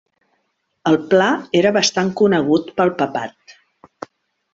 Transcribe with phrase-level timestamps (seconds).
[0.91, 1.27] El pla
[1.59, 3.55] era bastant conegut pel Papat.